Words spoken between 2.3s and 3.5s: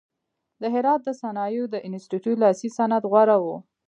لاسي صنعت غوره و.